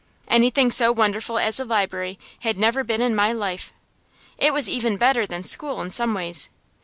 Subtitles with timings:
[0.29, 3.71] Anything so wonderful as a library had never been in my life.
[4.39, 6.49] It was even better than school in some ways.